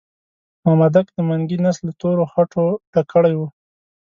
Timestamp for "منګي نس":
1.27-1.77